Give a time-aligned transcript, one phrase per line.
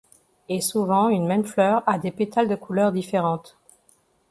[0.49, 3.55] Et souvent une même fleur à des pétales de couleurs différentes.